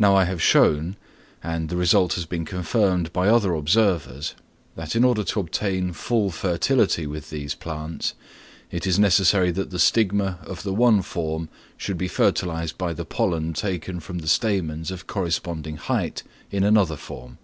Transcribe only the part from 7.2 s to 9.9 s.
these plants, it is necessary that the